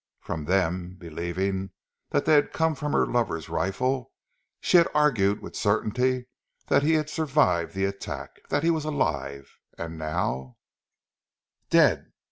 From 0.19 0.45
them, 0.45 0.95
believing 0.97 1.69
they 2.09 2.33
had 2.33 2.51
come 2.53 2.73
from 2.73 2.91
her 2.93 3.05
lover's 3.05 3.49
rifle, 3.49 4.11
she 4.59 4.77
had 4.77 4.87
argued 4.95 5.41
with 5.43 5.55
certainty 5.55 6.25
that 6.69 6.81
he 6.81 6.93
had 6.93 7.07
survived 7.07 7.75
the 7.75 7.85
attack, 7.85 8.39
that 8.49 8.63
he 8.63 8.71
was 8.71 8.83
alive; 8.83 9.59
and 9.77 9.99
now 9.99 10.57
Dead! 11.69 12.13